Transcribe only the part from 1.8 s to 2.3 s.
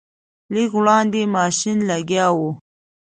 لګیا